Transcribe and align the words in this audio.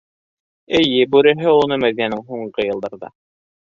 Эйе, 0.79 1.03
бүреһе 1.17 1.47
олоно 1.53 1.81
Мәҙинәнең 1.87 2.27
һуңғы 2.35 2.71
йылдарҙа! 2.71 3.17